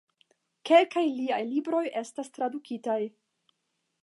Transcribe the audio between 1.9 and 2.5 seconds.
estas